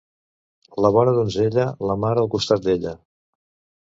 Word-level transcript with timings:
La 0.85 0.91
bona 0.95 1.13
donzella, 1.17 1.67
la 1.91 1.99
mare 2.07 2.23
al 2.25 2.31
costat 2.37 2.65
d'ella. 2.69 2.95